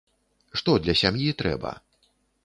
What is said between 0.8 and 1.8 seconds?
для сям'і трэба?